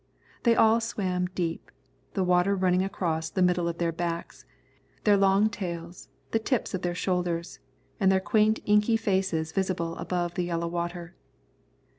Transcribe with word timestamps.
They 0.41 0.55
all 0.55 0.81
swam 0.81 1.27
deep, 1.35 1.69
the 2.15 2.23
water 2.23 2.55
running 2.55 2.83
across 2.83 3.29
the 3.29 3.43
middle 3.43 3.67
of 3.67 3.77
their 3.77 3.91
backs, 3.91 4.45
their 5.03 5.15
long 5.15 5.47
tails, 5.47 6.09
the 6.31 6.39
tips 6.39 6.73
of 6.73 6.81
their 6.81 6.95
shoulders, 6.95 7.59
and 7.99 8.11
their 8.11 8.19
quaint 8.19 8.61
inky 8.65 8.97
faces 8.97 9.51
visible 9.51 9.95
above 9.97 10.33
the 10.33 10.45
yellow 10.45 10.69
water. 10.69 11.13